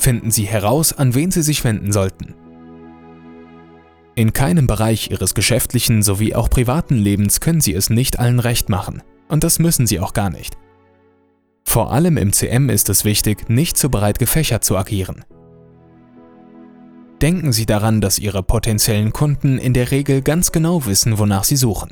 [0.00, 2.34] Finden Sie heraus, an wen Sie sich wenden sollten.
[4.14, 8.70] In keinem Bereich Ihres geschäftlichen sowie auch privaten Lebens können Sie es nicht allen recht
[8.70, 9.02] machen.
[9.28, 10.56] Und das müssen Sie auch gar nicht.
[11.64, 15.22] Vor allem im CM ist es wichtig, nicht zu breit gefächert zu agieren.
[17.20, 21.56] Denken Sie daran, dass Ihre potenziellen Kunden in der Regel ganz genau wissen, wonach sie
[21.56, 21.90] suchen.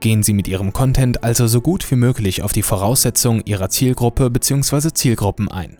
[0.00, 4.28] Gehen Sie mit Ihrem Content also so gut wie möglich auf die Voraussetzungen Ihrer Zielgruppe
[4.28, 4.92] bzw.
[4.92, 5.78] Zielgruppen ein.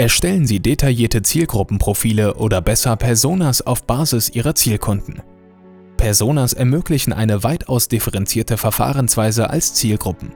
[0.00, 5.20] Erstellen Sie detaillierte Zielgruppenprofile oder besser Personas auf Basis Ihrer Zielkunden.
[5.98, 10.32] Personas ermöglichen eine weitaus differenzierte Verfahrensweise als Zielgruppen.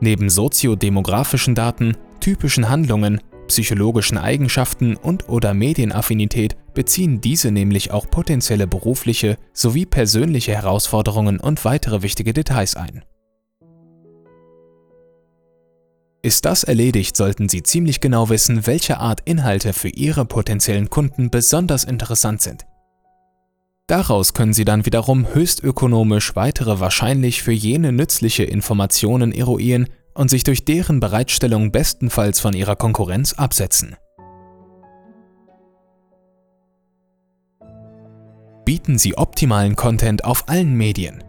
[0.00, 9.36] Neben soziodemografischen Daten, typischen Handlungen, psychologischen Eigenschaften und/oder Medienaffinität beziehen diese nämlich auch potenzielle berufliche
[9.52, 13.04] sowie persönliche Herausforderungen und weitere wichtige Details ein.
[16.26, 21.30] Ist das erledigt, sollten Sie ziemlich genau wissen, welche Art Inhalte für Ihre potenziellen Kunden
[21.30, 22.66] besonders interessant sind.
[23.86, 30.28] Daraus können Sie dann wiederum höchst ökonomisch weitere wahrscheinlich für jene nützliche Informationen eruieren und
[30.28, 33.94] sich durch deren Bereitstellung bestenfalls von Ihrer Konkurrenz absetzen.
[38.64, 41.22] Bieten Sie optimalen Content auf allen Medien.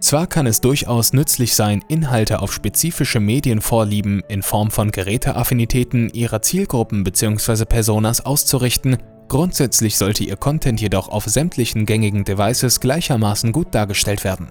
[0.00, 6.40] Zwar kann es durchaus nützlich sein, Inhalte auf spezifische Medienvorlieben in Form von Geräteaffinitäten Ihrer
[6.40, 7.64] Zielgruppen bzw.
[7.64, 14.48] Personas auszurichten, grundsätzlich sollte Ihr Content jedoch auf sämtlichen gängigen Devices gleichermaßen gut dargestellt werden.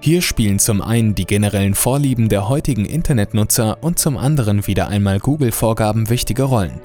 [0.00, 5.18] Hier spielen zum einen die generellen Vorlieben der heutigen Internetnutzer und zum anderen wieder einmal
[5.18, 6.80] Google-Vorgaben wichtige Rollen.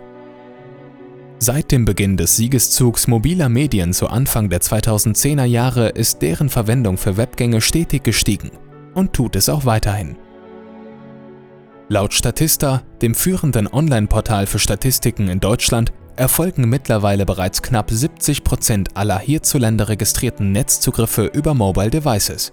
[1.39, 6.97] Seit dem Beginn des Siegeszugs mobiler Medien zu Anfang der 2010er Jahre ist deren Verwendung
[6.97, 8.49] für Webgänge stetig gestiegen
[8.95, 10.17] und tut es auch weiterhin.
[11.89, 18.97] Laut Statista, dem führenden Online-Portal für Statistiken in Deutschland, erfolgen mittlerweile bereits knapp 70 Prozent
[18.97, 22.51] aller hierzulande registrierten Netzzugriffe über Mobile Devices.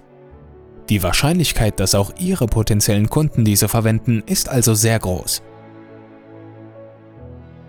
[0.90, 5.42] Die Wahrscheinlichkeit, dass auch Ihre potenziellen Kunden diese verwenden, ist also sehr groß.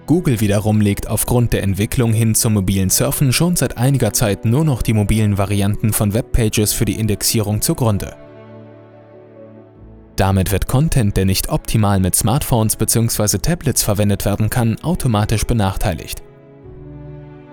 [0.07, 4.63] Google wiederum legt aufgrund der Entwicklung hin zum mobilen Surfen schon seit einiger Zeit nur
[4.63, 8.15] noch die mobilen Varianten von Webpages für die Indexierung zugrunde.
[10.15, 13.39] Damit wird Content, der nicht optimal mit Smartphones bzw.
[13.39, 16.23] Tablets verwendet werden kann, automatisch benachteiligt.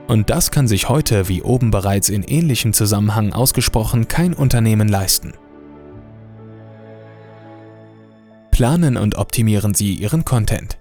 [0.07, 5.33] Und das kann sich heute, wie oben bereits in ähnlichem Zusammenhang ausgesprochen, kein Unternehmen leisten.
[8.51, 10.77] Planen und optimieren Sie Ihren Content.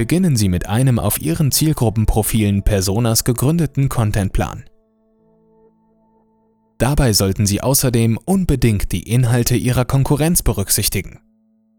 [0.00, 4.64] Beginnen Sie mit einem auf Ihren Zielgruppenprofilen Personas gegründeten Contentplan.
[6.78, 11.20] Dabei sollten Sie außerdem unbedingt die Inhalte Ihrer Konkurrenz berücksichtigen.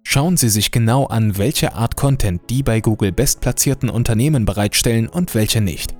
[0.03, 5.33] Schauen Sie sich genau an, welche Art Content die bei Google bestplatzierten Unternehmen bereitstellen und
[5.33, 5.95] welche nicht.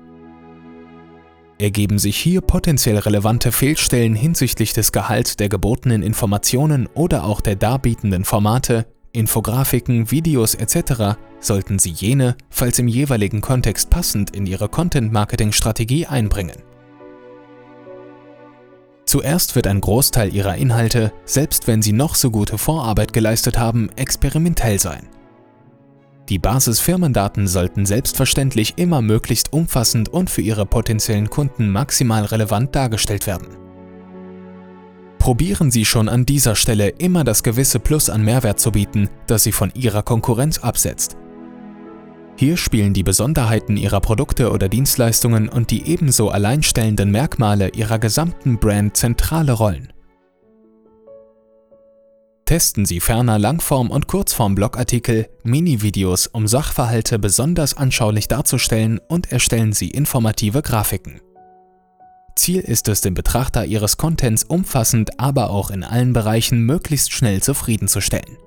[1.57, 7.55] Ergeben sich hier potenziell relevante Fehlstellen hinsichtlich des Gehalts der gebotenen Informationen oder auch der
[7.55, 11.17] darbietenden Formate, Infografiken, Videos etc.
[11.39, 16.57] sollten Sie jene, falls im jeweiligen Kontext passend, in Ihre Content-Marketing-Strategie einbringen.
[19.05, 23.89] Zuerst wird ein Großteil Ihrer Inhalte, selbst wenn Sie noch so gute Vorarbeit geleistet haben,
[23.97, 25.09] experimentell sein.
[26.29, 33.27] Die Basisfirmendaten sollten selbstverständlich immer möglichst umfassend und für Ihre potenziellen Kunden maximal relevant dargestellt
[33.27, 33.60] werden.
[35.21, 39.43] Probieren Sie schon an dieser Stelle immer das gewisse Plus an Mehrwert zu bieten, das
[39.43, 41.15] Sie von Ihrer Konkurrenz absetzt.
[42.37, 48.57] Hier spielen die Besonderheiten Ihrer Produkte oder Dienstleistungen und die ebenso alleinstellenden Merkmale Ihrer gesamten
[48.57, 49.93] Brand zentrale Rollen.
[52.45, 59.91] Testen Sie ferner Langform- und Kurzform-Blogartikel, Mini-Videos, um Sachverhalte besonders anschaulich darzustellen und erstellen Sie
[59.91, 61.21] informative Grafiken.
[62.41, 67.39] Ziel ist es, den Betrachter ihres Contents umfassend, aber auch in allen Bereichen möglichst schnell
[67.43, 68.37] zufriedenzustellen.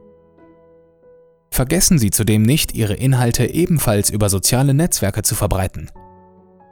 [1.53, 5.93] Vergessen Sie zudem nicht, Ihre Inhalte ebenfalls über soziale Netzwerke zu verbreiten.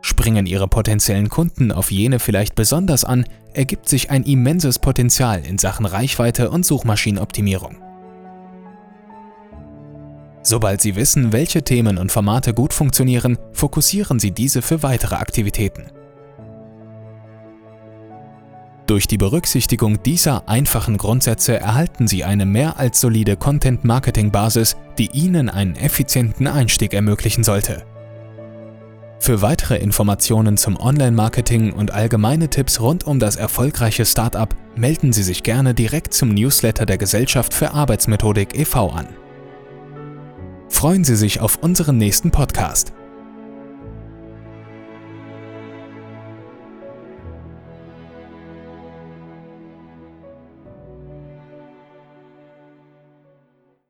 [0.00, 3.24] Springen Ihre potenziellen Kunden auf jene vielleicht besonders an,
[3.54, 7.76] ergibt sich ein immenses Potenzial in Sachen Reichweite und Suchmaschinenoptimierung.
[10.42, 15.92] Sobald Sie wissen, welche Themen und Formate gut funktionieren, fokussieren Sie diese für weitere Aktivitäten.
[18.92, 25.48] Durch die Berücksichtigung dieser einfachen Grundsätze erhalten Sie eine mehr als solide Content-Marketing-Basis, die Ihnen
[25.48, 27.86] einen effizienten Einstieg ermöglichen sollte.
[29.18, 35.22] Für weitere Informationen zum Online-Marketing und allgemeine Tipps rund um das erfolgreiche Startup melden Sie
[35.22, 38.90] sich gerne direkt zum Newsletter der Gesellschaft für Arbeitsmethodik e.V.
[38.90, 39.08] an.
[40.68, 42.92] Freuen Sie sich auf unseren nächsten Podcast.